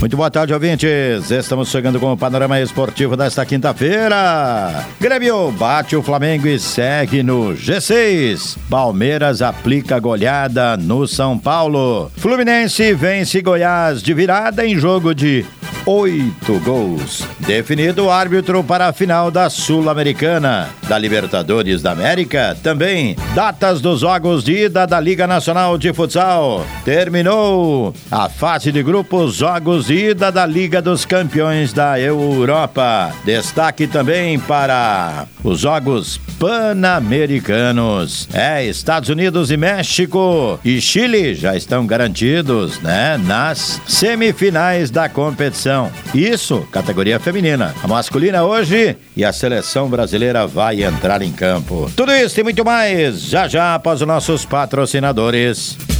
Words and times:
Muito 0.00 0.16
boa 0.16 0.30
tarde, 0.30 0.54
ouvintes. 0.54 1.30
Estamos 1.30 1.68
chegando 1.68 2.00
com 2.00 2.10
o 2.10 2.16
panorama 2.16 2.58
esportivo 2.58 3.18
desta 3.18 3.44
quinta-feira. 3.44 4.86
Grêmio 4.98 5.52
bate 5.52 5.94
o 5.94 6.02
Flamengo 6.02 6.46
e 6.46 6.58
segue 6.58 7.22
no 7.22 7.52
G6. 7.52 8.56
Palmeiras 8.70 9.42
aplica 9.42 9.98
goleada 9.98 10.74
no 10.78 11.06
São 11.06 11.38
Paulo. 11.38 12.10
Fluminense 12.16 12.94
vence 12.94 13.42
Goiás 13.42 14.02
de 14.02 14.14
virada 14.14 14.66
em 14.66 14.74
jogo 14.78 15.14
de 15.14 15.44
oito 15.84 16.58
gols. 16.60 17.22
Definido 17.50 18.04
o 18.04 18.10
árbitro 18.12 18.62
para 18.62 18.86
a 18.86 18.92
final 18.92 19.28
da 19.28 19.50
Sul-Americana, 19.50 20.68
da 20.88 20.96
Libertadores 20.96 21.82
da 21.82 21.90
América, 21.90 22.56
também 22.62 23.16
datas 23.34 23.80
dos 23.80 24.02
jogos 24.02 24.44
de 24.44 24.66
ida 24.66 24.86
da 24.86 25.00
Liga 25.00 25.26
Nacional 25.26 25.76
de 25.76 25.92
Futsal. 25.92 26.64
Terminou 26.84 27.92
a 28.08 28.28
fase 28.28 28.70
de 28.70 28.80
grupos 28.84 29.34
jogos 29.34 29.86
de 29.86 30.10
ida 30.10 30.30
da 30.30 30.46
Liga 30.46 30.80
dos 30.80 31.04
Campeões 31.04 31.72
da 31.72 31.98
Europa. 31.98 33.12
Destaque 33.24 33.88
também 33.88 34.38
para 34.38 35.26
os 35.42 35.58
jogos 35.58 36.20
pan-americanos. 36.38 38.28
É, 38.32 38.64
Estados 38.64 39.08
Unidos 39.08 39.50
e 39.50 39.56
México 39.56 40.60
e 40.64 40.80
Chile 40.80 41.34
já 41.34 41.56
estão 41.56 41.84
garantidos, 41.84 42.78
né, 42.78 43.18
nas 43.18 43.82
semifinais 43.88 44.88
da 44.88 45.08
competição. 45.08 45.90
Isso, 46.14 46.60
categoria 46.70 47.18
feminina. 47.18 47.39
A 47.82 47.88
masculina 47.88 48.44
hoje 48.44 48.96
e 49.16 49.24
a 49.24 49.32
seleção 49.32 49.88
brasileira 49.88 50.46
vai 50.46 50.82
entrar 50.82 51.22
em 51.22 51.32
campo. 51.32 51.90
Tudo 51.96 52.12
isso 52.12 52.38
e 52.38 52.42
muito 52.42 52.64
mais 52.64 53.22
já 53.22 53.48
já 53.48 53.74
após 53.74 54.02
os 54.02 54.06
nossos 54.06 54.44
patrocinadores. 54.44 55.99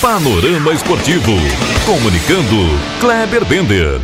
Panorama 0.00 0.72
Esportivo. 0.72 1.32
Comunicando, 1.84 2.56
Kleber 3.00 3.44
Bender. 3.44 4.00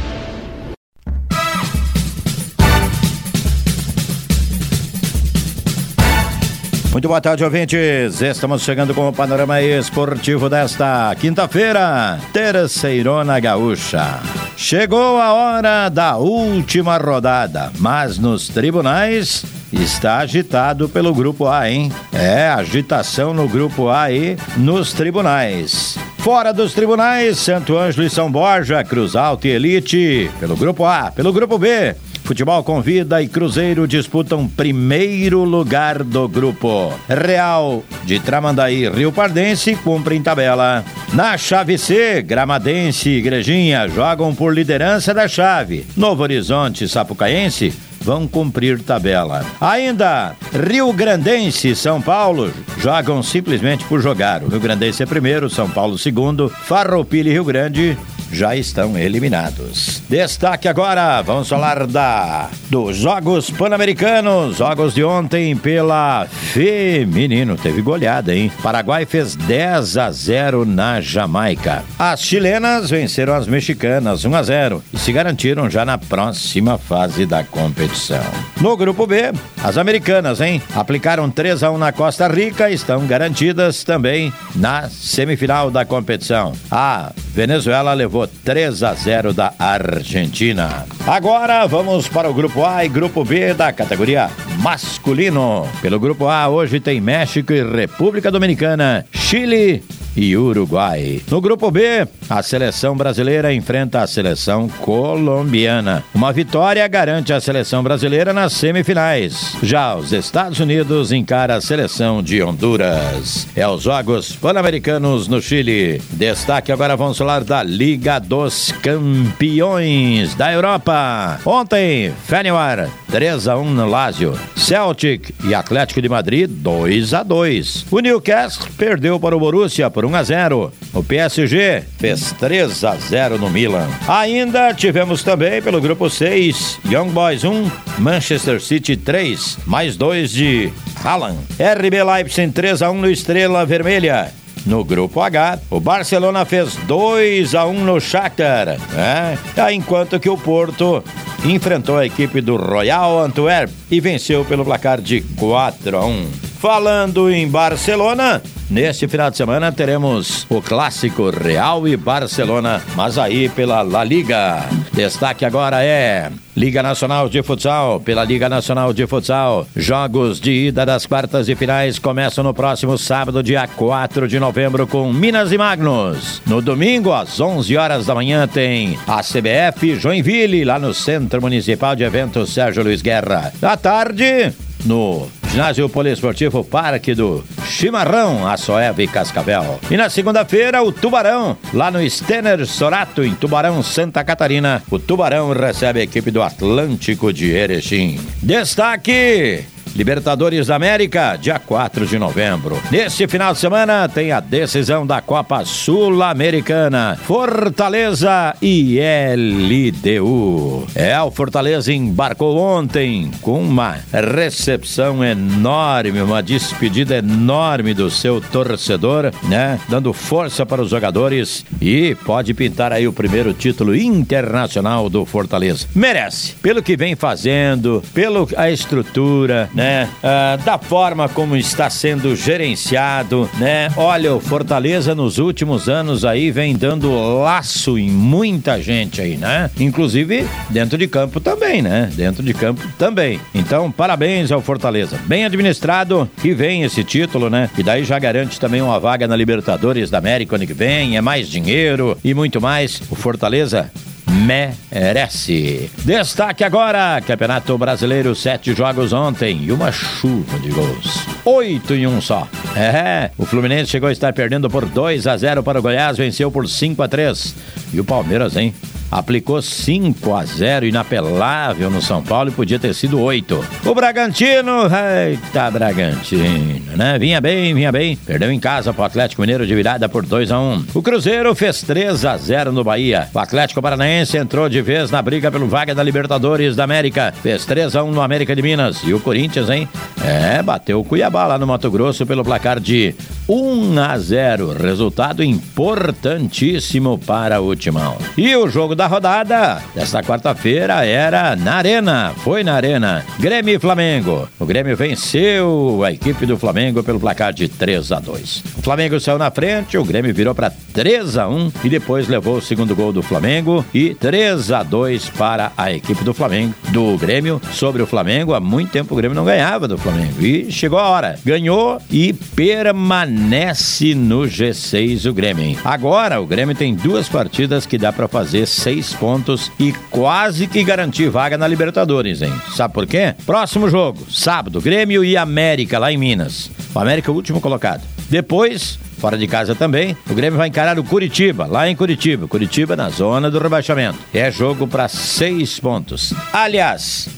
Muito 6.92 7.08
boa 7.08 7.20
tarde, 7.22 7.44
ouvintes. 7.44 8.20
Estamos 8.20 8.60
chegando 8.60 8.92
com 8.92 9.08
o 9.08 9.12
panorama 9.12 9.62
esportivo 9.62 10.50
desta 10.50 11.16
quinta-feira, 11.18 12.20
terceirona 12.30 13.40
gaúcha. 13.40 14.20
Chegou 14.54 15.18
a 15.18 15.32
hora 15.32 15.88
da 15.88 16.18
última 16.18 16.98
rodada, 16.98 17.72
mas 17.78 18.18
nos 18.18 18.48
tribunais 18.48 19.55
está 19.72 20.18
agitado 20.18 20.88
pelo 20.88 21.14
grupo 21.14 21.46
A, 21.46 21.70
hein? 21.70 21.92
É, 22.12 22.48
agitação 22.48 23.34
no 23.34 23.48
grupo 23.48 23.88
A 23.88 24.10
e 24.10 24.36
nos 24.56 24.92
tribunais. 24.92 25.98
Fora 26.18 26.52
dos 26.52 26.72
tribunais, 26.72 27.38
Santo 27.38 27.76
Ângelo 27.76 28.06
e 28.06 28.10
São 28.10 28.30
Borja, 28.30 28.82
Cruz 28.82 29.14
Alta 29.14 29.46
e 29.46 29.52
Elite, 29.52 30.30
pelo 30.40 30.56
grupo 30.56 30.84
A, 30.84 31.10
pelo 31.10 31.32
grupo 31.32 31.58
B. 31.58 31.94
Futebol 32.26 32.64
Convida 32.64 33.22
e 33.22 33.28
Cruzeiro 33.28 33.86
disputam 33.86 34.48
primeiro 34.48 35.44
lugar 35.44 36.02
do 36.02 36.26
grupo. 36.26 36.92
Real 37.08 37.84
de 38.04 38.18
Tramandaí 38.18 38.88
Rio 38.88 39.12
Pardense 39.12 39.76
cumprem 39.76 40.20
tabela. 40.20 40.84
Na 41.12 41.38
chave 41.38 41.78
C, 41.78 42.22
Gramadense 42.22 43.10
e 43.10 43.18
Igrejinha 43.18 43.86
jogam 43.86 44.34
por 44.34 44.52
liderança 44.52 45.14
da 45.14 45.28
chave. 45.28 45.86
Novo 45.96 46.24
Horizonte 46.24 46.88
Sapucaense 46.88 47.72
vão 48.06 48.28
cumprir 48.28 48.80
tabela. 48.80 49.44
Ainda, 49.60 50.36
Rio 50.70 50.92
Grandense 50.92 51.70
e 51.70 51.74
São 51.74 52.00
Paulo 52.00 52.52
jogam 52.78 53.20
simplesmente 53.20 53.84
por 53.86 54.00
jogar. 54.00 54.44
O 54.44 54.48
Rio 54.48 54.60
Grandense 54.60 55.02
é 55.02 55.06
primeiro, 55.06 55.50
São 55.50 55.68
Paulo 55.68 55.98
segundo, 55.98 56.48
Farroupilha 56.48 57.30
e 57.30 57.32
Rio 57.32 57.44
Grande 57.44 57.98
já 58.32 58.56
estão 58.56 58.96
eliminados. 58.98 60.02
Destaque 60.08 60.68
agora, 60.68 61.22
vamos 61.22 61.48
falar 61.48 61.86
da 61.86 62.48
dos 62.68 62.96
Jogos 62.96 63.50
Pan-Americanos, 63.50 64.56
jogos 64.56 64.94
de 64.94 65.04
ontem 65.04 65.56
pela 65.56 66.26
feminino, 66.26 67.56
teve 67.56 67.80
goleada, 67.80 68.34
hein? 68.34 68.50
Paraguai 68.62 69.06
fez 69.06 69.36
10 69.36 69.96
a 69.96 70.10
0 70.10 70.64
na 70.64 71.00
Jamaica. 71.00 71.84
As 71.98 72.22
chilenas 72.22 72.90
venceram 72.90 73.34
as 73.34 73.46
mexicanas 73.46 74.24
1 74.24 74.34
a 74.34 74.42
0 74.42 74.82
e 74.92 74.98
se 74.98 75.12
garantiram 75.12 75.70
já 75.70 75.84
na 75.84 75.98
próxima 75.98 76.78
fase 76.78 77.26
da 77.26 77.44
competição. 77.44 78.24
No 78.60 78.76
grupo 78.76 79.06
B, 79.06 79.32
as 79.62 79.78
americanas, 79.78 80.40
hein? 80.40 80.60
Aplicaram 80.74 81.30
3 81.30 81.62
a 81.62 81.70
1 81.70 81.78
na 81.78 81.92
Costa 81.92 82.26
Rica 82.28 82.70
estão 82.70 83.06
garantidas 83.06 83.84
também 83.84 84.32
na 84.54 84.88
semifinal 84.88 85.70
da 85.70 85.84
competição. 85.84 86.52
A 86.70 87.12
Venezuela 87.34 87.92
levou 87.92 88.15
3 88.24 88.84
a 88.84 88.94
0 88.94 89.32
da 89.32 89.52
Argentina. 89.58 90.86
Agora 91.04 91.66
vamos 91.66 92.06
para 92.06 92.30
o 92.30 92.34
grupo 92.34 92.64
A 92.64 92.84
e 92.84 92.88
grupo 92.88 93.24
B 93.24 93.52
da 93.52 93.72
categoria 93.72 94.30
masculino. 94.60 95.66
Pelo 95.82 95.98
grupo 95.98 96.28
A, 96.28 96.48
hoje 96.48 96.78
tem 96.78 97.00
México 97.00 97.52
e 97.52 97.64
República 97.64 98.30
Dominicana, 98.30 99.04
Chile 99.12 99.82
e 100.16 100.36
Uruguai. 100.36 101.20
No 101.30 101.40
grupo 101.40 101.70
B, 101.70 102.08
a 102.28 102.42
seleção 102.42 102.96
brasileira 102.96 103.52
enfrenta 103.52 104.00
a 104.00 104.06
seleção 104.06 104.68
colombiana. 104.68 106.02
Uma 106.14 106.32
vitória 106.32 106.86
garante 106.88 107.32
a 107.32 107.40
seleção 107.40 107.82
brasileira 107.82 108.32
nas 108.32 108.54
semifinais. 108.54 109.54
Já 109.62 109.94
os 109.94 110.12
Estados 110.12 110.58
Unidos 110.58 111.12
encara 111.12 111.56
a 111.56 111.60
seleção 111.60 112.22
de 112.22 112.42
Honduras. 112.42 113.46
É 113.54 113.68
os 113.68 113.82
Jogos 113.82 114.34
Pan-Americanos 114.34 115.28
no 115.28 115.42
Chile. 115.42 116.00
Destaque 116.12 116.72
agora 116.72 116.96
vamos 116.96 117.18
falar 117.18 117.44
da 117.44 117.62
Liga 117.62 118.18
dos 118.18 118.72
Campeões 118.82 120.34
da 120.34 120.52
Europa. 120.52 121.38
Ontem, 121.44 122.12
Fenwar 122.26 122.88
3 123.10 123.48
a 123.48 123.56
1 123.56 123.70
no 123.70 123.86
Lazio. 123.86 124.32
Celtic 124.56 125.34
e 125.44 125.54
Atlético 125.54 126.00
de 126.00 126.08
Madrid 126.08 126.50
2 126.50 127.12
a 127.12 127.22
2. 127.22 127.86
O 127.90 128.00
Newcastle 128.00 128.68
perdeu 128.76 129.20
para 129.20 129.36
o 129.36 129.40
Borussia 129.40 129.90
por 129.90 130.05
1 130.06 130.14
a 130.14 130.22
0. 130.22 130.72
O 130.94 131.02
PSG 131.02 131.82
fez 131.98 132.32
3 132.32 132.84
a 132.84 132.96
0 132.96 133.38
no 133.38 133.50
Milan. 133.50 133.88
Ainda 134.06 134.72
tivemos 134.72 135.22
também 135.22 135.60
pelo 135.60 135.80
grupo 135.80 136.08
6, 136.08 136.78
Young 136.84 137.10
Boys 137.10 137.44
1, 137.44 137.70
Manchester 137.98 138.60
City 138.60 138.96
3, 138.96 139.58
mais 139.66 139.96
2 139.96 140.30
de 140.30 140.72
Haaland. 141.04 141.38
RB 141.58 142.02
Leipzig 142.02 142.52
3 142.52 142.82
a 142.82 142.90
1 142.90 142.94
no 143.00 143.10
Estrela 143.10 143.66
Vermelha. 143.66 144.32
No 144.66 144.82
grupo 144.82 145.20
H, 145.20 145.60
o 145.70 145.78
Barcelona 145.78 146.44
fez 146.44 146.74
2 146.86 147.54
a 147.54 147.66
1 147.66 147.84
no 147.84 148.00
Shakhtar, 148.00 148.76
né? 148.92 149.38
enquanto 149.72 150.18
que 150.18 150.28
o 150.28 150.36
Porto 150.36 151.04
enfrentou 151.44 151.96
a 151.96 152.04
equipe 152.04 152.40
do 152.40 152.56
Royal 152.56 153.20
Antwerp 153.20 153.70
e 153.88 154.00
venceu 154.00 154.44
pelo 154.44 154.64
placar 154.64 155.00
de 155.00 155.20
4 155.20 155.96
a 155.96 156.04
1. 156.04 156.45
Falando 156.58 157.30
em 157.30 157.48
Barcelona, 157.48 158.42
Neste 158.68 159.06
final 159.06 159.30
de 159.30 159.36
semana 159.36 159.70
teremos 159.70 160.44
o 160.50 160.60
clássico 160.60 161.30
Real 161.30 161.86
e 161.86 161.96
Barcelona, 161.96 162.82
mas 162.96 163.16
aí 163.16 163.48
pela 163.48 163.82
La 163.82 164.02
Liga. 164.02 164.66
Destaque 164.92 165.44
agora 165.44 165.84
é 165.84 166.32
Liga 166.56 166.82
Nacional 166.82 167.28
de 167.28 167.44
Futsal, 167.44 168.00
pela 168.00 168.24
Liga 168.24 168.48
Nacional 168.48 168.92
de 168.92 169.06
Futsal. 169.06 169.68
Jogos 169.76 170.40
de 170.40 170.50
ida 170.50 170.84
das 170.84 171.06
quartas 171.06 171.48
e 171.48 171.54
finais 171.54 172.00
começam 172.00 172.42
no 172.42 172.52
próximo 172.52 172.98
sábado, 172.98 173.40
dia 173.40 173.68
4 173.68 174.26
de 174.26 174.40
novembro, 174.40 174.84
com 174.84 175.12
Minas 175.12 175.52
e 175.52 175.58
Magnus. 175.58 176.42
No 176.44 176.60
domingo, 176.60 177.12
às 177.12 177.38
11 177.38 177.76
horas 177.76 178.06
da 178.06 178.16
manhã, 178.16 178.48
tem 178.48 178.98
a 179.06 179.22
CBF 179.22 179.94
Joinville, 179.94 180.64
lá 180.64 180.76
no 180.76 180.92
Centro 180.92 181.40
Municipal 181.40 181.94
de 181.94 182.02
Eventos 182.02 182.52
Sérgio 182.52 182.82
Luiz 182.82 183.00
Guerra. 183.00 183.52
À 183.62 183.76
tarde, 183.76 184.52
no 184.86 185.28
Ginásio 185.50 185.88
Poliesportivo 185.88 186.64
Parque 186.64 187.14
do 187.14 187.44
Chimarrão, 187.66 188.46
a 188.46 188.56
Soeva 188.56 189.02
e 189.02 189.08
Cascavel. 189.08 189.78
E 189.90 189.96
na 189.96 190.08
segunda-feira, 190.08 190.82
o 190.82 190.92
Tubarão, 190.92 191.56
lá 191.72 191.90
no 191.90 192.08
Stener 192.08 192.66
Sorato, 192.66 193.24
em 193.24 193.34
Tubarão, 193.34 193.82
Santa 193.82 194.24
Catarina. 194.24 194.82
O 194.90 194.98
Tubarão 194.98 195.52
recebe 195.52 196.00
a 196.00 196.04
equipe 196.04 196.30
do 196.30 196.42
Atlântico 196.42 197.32
de 197.32 197.50
Erechim. 197.50 198.18
Destaque! 198.42 199.75
Libertadores 199.96 200.66
da 200.66 200.76
América, 200.76 201.38
dia 201.40 201.58
4 201.58 202.06
de 202.06 202.18
novembro. 202.18 202.78
Neste 202.90 203.26
final 203.26 203.54
de 203.54 203.58
semana 203.58 204.06
tem 204.06 204.30
a 204.30 204.40
decisão 204.40 205.06
da 205.06 205.22
Copa 205.22 205.64
Sul-Americana. 205.64 207.18
Fortaleza 207.24 208.54
e 208.60 208.98
LDU. 209.00 210.86
É, 210.94 211.18
o 211.22 211.30
Fortaleza 211.30 211.90
embarcou 211.94 212.58
ontem 212.58 213.30
com 213.40 213.58
uma 213.58 213.96
recepção 214.12 215.24
enorme, 215.24 216.20
uma 216.20 216.42
despedida 216.42 217.16
enorme 217.16 217.94
do 217.94 218.10
seu 218.10 218.38
torcedor, 218.38 219.32
né? 219.44 219.80
Dando 219.88 220.12
força 220.12 220.66
para 220.66 220.82
os 220.82 220.90
jogadores 220.90 221.64
e 221.80 222.14
pode 222.16 222.52
pintar 222.52 222.92
aí 222.92 223.08
o 223.08 223.14
primeiro 223.14 223.54
título 223.54 223.96
internacional 223.96 225.08
do 225.08 225.24
Fortaleza. 225.24 225.86
Merece, 225.94 226.52
pelo 226.56 226.82
que 226.82 226.98
vem 226.98 227.16
fazendo, 227.16 228.02
pela 228.12 228.46
a 228.58 228.70
estrutura, 228.70 229.70
né? 229.72 229.85
Né? 229.86 230.08
Ah, 230.20 230.58
da 230.64 230.78
forma 230.78 231.28
como 231.28 231.56
está 231.56 231.88
sendo 231.88 232.34
gerenciado, 232.34 233.48
né? 233.56 233.88
Olha, 233.96 234.34
o 234.34 234.40
Fortaleza 234.40 235.14
nos 235.14 235.38
últimos 235.38 235.88
anos 235.88 236.24
aí 236.24 236.50
vem 236.50 236.74
dando 236.74 237.14
laço 237.40 237.96
em 237.96 238.10
muita 238.10 238.82
gente 238.82 239.20
aí, 239.20 239.36
né? 239.36 239.70
Inclusive 239.78 240.44
dentro 240.70 240.98
de 240.98 241.06
campo 241.06 241.38
também, 241.38 241.82
né? 241.82 242.10
Dentro 242.16 242.42
de 242.42 242.52
campo 242.52 242.82
também. 242.98 243.40
Então, 243.54 243.92
parabéns 243.92 244.50
ao 244.50 244.60
Fortaleza. 244.60 245.20
Bem 245.26 245.44
administrado 245.44 246.28
e 246.42 246.52
vem 246.52 246.82
esse 246.82 247.04
título, 247.04 247.48
né? 247.48 247.70
E 247.78 247.82
daí 247.84 248.02
já 248.02 248.18
garante 248.18 248.58
também 248.58 248.82
uma 248.82 248.98
vaga 248.98 249.28
na 249.28 249.36
Libertadores 249.36 250.10
da 250.10 250.18
América 250.18 250.56
ano 250.56 250.66
que 250.66 250.74
vem, 250.74 251.16
é 251.16 251.20
mais 251.20 251.48
dinheiro 251.48 252.18
e 252.24 252.34
muito 252.34 252.60
mais. 252.60 253.00
O 253.08 253.14
Fortaleza 253.14 253.88
merece. 254.36 255.90
Destaque 256.04 256.64
agora: 256.64 257.20
Campeonato 257.20 257.76
Brasileiro, 257.78 258.34
sete 258.34 258.74
jogos 258.74 259.12
ontem 259.12 259.62
e 259.62 259.72
uma 259.72 259.90
chuva 259.90 260.58
de 260.58 260.70
gols. 260.70 261.26
Oito 261.44 261.94
em 261.94 262.06
um 262.06 262.20
só. 262.20 262.46
É, 262.76 263.30
o 263.38 263.46
Fluminense 263.46 263.90
chegou 263.90 264.08
a 264.08 264.12
estar 264.12 264.32
perdendo 264.32 264.68
por 264.68 264.84
2 264.84 265.26
a 265.26 265.36
0 265.36 265.62
para 265.62 265.78
o 265.78 265.82
Goiás, 265.82 266.18
venceu 266.18 266.50
por 266.50 266.68
5 266.68 267.02
a 267.02 267.08
3. 267.08 267.54
E 267.92 268.00
o 268.00 268.04
Palmeiras, 268.04 268.56
hein? 268.56 268.74
Aplicou 269.16 269.62
5 269.62 270.34
a 270.34 270.44
0 270.44 270.84
inapelável 270.84 271.90
no 271.90 272.02
São 272.02 272.22
Paulo 272.22 272.50
e 272.50 272.52
podia 272.52 272.78
ter 272.78 272.94
sido 272.94 273.18
8. 273.18 273.64
O 273.86 273.94
Bragantino, 273.94 274.82
eita 274.84 275.70
Bragantino, 275.70 276.94
né? 276.94 277.18
Vinha 277.18 277.40
bem, 277.40 277.74
vinha 277.74 277.90
bem. 277.90 278.14
Perdeu 278.14 278.52
em 278.52 278.60
casa 278.60 278.92
pro 278.92 279.04
Atlético 279.04 279.40
Mineiro 279.40 279.66
de 279.66 279.74
virada 279.74 280.06
por 280.06 280.26
2 280.26 280.52
a 280.52 280.60
1. 280.60 280.84
O 280.92 281.02
Cruzeiro 281.02 281.54
fez 281.54 281.80
3 281.80 282.26
a 282.26 282.36
0 282.36 282.72
no 282.72 282.84
Bahia. 282.84 283.28
O 283.32 283.38
Atlético 283.38 283.80
Paranaense 283.80 284.36
entrou 284.36 284.68
de 284.68 284.82
vez 284.82 285.10
na 285.10 285.22
briga 285.22 285.50
pelo 285.50 285.66
vaga 285.66 285.94
da 285.94 286.02
Libertadores 286.02 286.76
da 286.76 286.84
América. 286.84 287.32
Fez 287.42 287.64
3 287.64 287.96
a 287.96 288.04
1 288.04 288.10
no 288.10 288.20
América 288.20 288.54
de 288.54 288.60
Minas. 288.60 289.00
E 289.02 289.14
o 289.14 289.20
Corinthians, 289.20 289.70
hein? 289.70 289.88
É, 290.22 290.62
bateu 290.62 291.00
o 291.00 291.04
Cuiabá 291.04 291.46
lá 291.46 291.58
no 291.58 291.66
Mato 291.66 291.90
Grosso 291.90 292.26
pelo 292.26 292.44
placar 292.44 292.78
de 292.78 293.14
1 293.48 293.98
a 293.98 294.18
0. 294.18 294.74
Resultado 294.74 295.42
importantíssimo 295.42 297.18
para 297.18 297.62
o 297.62 297.74
Timão. 297.74 298.18
E 298.36 298.54
o 298.54 298.68
jogo 298.68 298.94
da 298.94 299.05
rodada 299.06 299.82
desta 299.94 300.22
quarta-feira 300.22 301.04
era 301.04 301.56
na 301.56 301.74
Arena. 301.76 302.32
Foi 302.38 302.62
na 302.62 302.74
Arena. 302.74 303.24
Grêmio 303.38 303.74
e 303.74 303.78
Flamengo. 303.78 304.48
O 304.58 304.66
Grêmio 304.66 304.96
venceu 304.96 306.02
a 306.04 306.12
equipe 306.12 306.46
do 306.46 306.58
Flamengo 306.58 307.02
pelo 307.02 307.20
placar 307.20 307.52
de 307.52 307.68
3 307.68 308.12
a 308.12 308.20
2. 308.20 308.64
O 308.78 308.82
Flamengo 308.82 309.18
saiu 309.20 309.38
na 309.38 309.50
frente, 309.50 309.98
o 309.98 310.04
Grêmio 310.04 310.34
virou 310.34 310.54
para 310.54 310.72
3 310.92 311.36
a 311.36 311.48
1 311.48 311.72
e 311.84 311.88
depois 311.88 312.28
levou 312.28 312.56
o 312.56 312.62
segundo 312.62 312.94
gol 312.94 313.12
do 313.12 313.22
Flamengo 313.22 313.84
e 313.92 314.14
3 314.14 314.72
a 314.72 314.82
2 314.82 315.30
para 315.30 315.72
a 315.76 315.92
equipe 315.92 316.24
do 316.24 316.34
Flamengo, 316.34 316.74
do 316.90 317.16
Grêmio 317.16 317.60
sobre 317.72 318.02
o 318.02 318.06
Flamengo. 318.06 318.54
Há 318.54 318.60
muito 318.60 318.90
tempo 318.90 319.14
o 319.14 319.16
Grêmio 319.16 319.34
não 319.34 319.44
ganhava 319.44 319.88
do 319.88 319.98
Flamengo 319.98 320.40
e 320.40 320.70
chegou 320.70 320.98
a 320.98 321.08
hora. 321.08 321.38
Ganhou 321.44 322.00
e 322.10 322.32
permanece 322.32 324.14
no 324.14 324.42
G6 324.42 325.28
o 325.28 325.34
Grêmio. 325.34 325.78
Agora 325.84 326.40
o 326.40 326.46
Grêmio 326.46 326.74
tem 326.74 326.94
duas 326.94 327.28
partidas 327.28 327.86
que 327.86 327.98
dá 327.98 328.12
para 328.12 328.28
fazer 328.28 328.66
seis 328.86 329.12
pontos 329.12 329.72
e 329.80 329.92
quase 330.10 330.68
que 330.68 330.84
garantir 330.84 331.28
vaga 331.28 331.58
na 331.58 331.66
Libertadores, 331.66 332.40
hein? 332.40 332.52
Sabe 332.72 332.94
por 332.94 333.04
quê? 333.04 333.34
Próximo 333.44 333.90
jogo, 333.90 334.24
sábado, 334.30 334.80
Grêmio 334.80 335.24
e 335.24 335.36
América, 335.36 335.98
lá 335.98 336.12
em 336.12 336.16
Minas. 336.16 336.70
O 336.94 336.98
América 337.00 337.28
é 337.28 337.32
o 337.32 337.34
último 337.34 337.60
colocado. 337.60 338.04
Depois, 338.30 338.96
fora 339.18 339.36
de 339.36 339.48
casa 339.48 339.74
também, 339.74 340.16
o 340.30 340.34
Grêmio 340.34 340.56
vai 340.56 340.68
encarar 340.68 341.00
o 341.00 341.02
Curitiba, 341.02 341.66
lá 341.66 341.90
em 341.90 341.96
Curitiba. 341.96 342.46
Curitiba 342.46 342.94
na 342.94 343.10
zona 343.10 343.50
do 343.50 343.58
rebaixamento. 343.58 344.20
É 344.32 344.52
jogo 344.52 344.86
para 344.86 345.08
seis 345.08 345.80
pontos. 345.80 346.32
Aliás, 346.52 347.28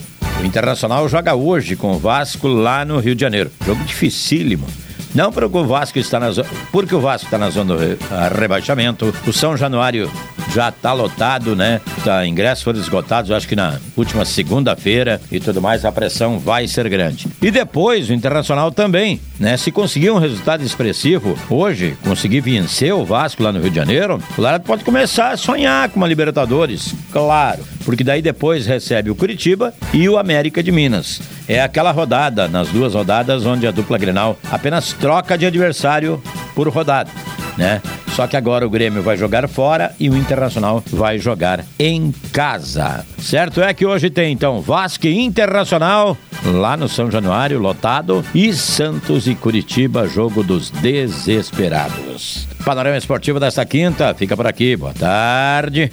o 0.42 0.44
Internacional 0.44 1.08
joga 1.08 1.34
hoje 1.34 1.76
com 1.76 1.92
o 1.92 1.98
Vasco 1.98 2.46
lá 2.46 2.84
no 2.84 3.00
Rio 3.00 3.14
de 3.14 3.22
Janeiro. 3.22 3.50
Jogo 3.64 3.82
dificílimo. 3.84 4.66
Não 5.14 5.32
porque 5.32 5.56
o 5.56 5.64
Vasco 5.64 5.98
está 5.98 6.20
na 6.20 6.30
zona, 6.30 6.48
porque 6.70 6.94
o 6.94 7.00
Vasco 7.00 7.24
está 7.26 7.38
na 7.38 7.48
zona 7.48 7.74
do 7.74 8.38
rebaixamento. 8.38 9.14
O 9.26 9.32
São 9.32 9.56
Januário 9.56 10.10
já 10.54 10.68
está 10.68 10.92
lotado, 10.92 11.54
né? 11.54 11.80
Tá, 12.04 12.26
ingressos 12.26 12.64
foram 12.64 12.80
esgotados, 12.80 13.30
acho 13.30 13.48
que 13.48 13.56
na 13.56 13.78
última 13.96 14.24
segunda-feira 14.24 15.20
e 15.30 15.40
tudo 15.40 15.60
mais, 15.60 15.84
a 15.84 15.92
pressão 15.92 16.38
vai 16.38 16.66
ser 16.66 16.88
grande. 16.88 17.28
E 17.40 17.50
depois 17.50 18.08
o 18.08 18.12
Internacional 18.12 18.70
também, 18.70 19.20
né? 19.38 19.56
Se 19.56 19.70
conseguir 19.70 20.10
um 20.10 20.18
resultado 20.18 20.62
expressivo 20.64 21.38
hoje, 21.48 21.96
conseguir 22.02 22.40
vencer 22.40 22.92
o 22.92 23.04
Vasco 23.04 23.42
lá 23.42 23.52
no 23.52 23.60
Rio 23.60 23.70
de 23.70 23.76
Janeiro, 23.76 24.22
o 24.36 24.40
Lara 24.40 24.58
pode 24.60 24.84
começar 24.84 25.30
a 25.30 25.36
sonhar 25.36 25.88
com 25.88 25.98
uma 25.98 26.08
Libertadores, 26.08 26.94
claro, 27.12 27.62
porque 27.84 28.02
daí 28.02 28.22
depois 28.22 28.66
recebe 28.66 29.10
o 29.10 29.14
Curitiba 29.14 29.74
e 29.92 30.08
o 30.08 30.18
América 30.18 30.62
de 30.62 30.72
Minas. 30.72 31.20
É 31.46 31.62
aquela 31.62 31.90
rodada, 31.90 32.48
nas 32.48 32.68
duas 32.68 32.94
rodadas, 32.94 33.46
onde 33.46 33.66
a 33.66 33.70
dupla 33.70 33.98
Grenal 33.98 34.38
apenas 34.50 34.92
troca 34.92 35.36
de 35.36 35.46
adversário 35.46 36.22
por 36.54 36.68
rodada, 36.68 37.10
né? 37.56 37.80
Só 38.18 38.26
que 38.26 38.36
agora 38.36 38.66
o 38.66 38.70
Grêmio 38.70 39.00
vai 39.00 39.16
jogar 39.16 39.46
fora 39.48 39.94
e 39.96 40.10
o 40.10 40.16
Internacional 40.16 40.82
vai 40.90 41.20
jogar 41.20 41.64
em 41.78 42.12
casa. 42.32 43.06
Certo 43.16 43.62
é 43.62 43.72
que 43.72 43.86
hoje 43.86 44.10
tem 44.10 44.32
então 44.32 44.60
Vasco 44.60 45.06
e 45.06 45.20
Internacional 45.20 46.18
lá 46.44 46.76
no 46.76 46.88
São 46.88 47.12
Januário, 47.12 47.60
lotado, 47.60 48.24
e 48.34 48.52
Santos 48.52 49.28
e 49.28 49.36
Curitiba, 49.36 50.08
jogo 50.08 50.42
dos 50.42 50.68
desesperados. 50.68 52.48
Panorama 52.64 52.96
Esportivo 52.96 53.38
desta 53.38 53.64
quinta 53.64 54.12
fica 54.14 54.36
por 54.36 54.48
aqui. 54.48 54.74
Boa 54.74 54.92
tarde. 54.94 55.92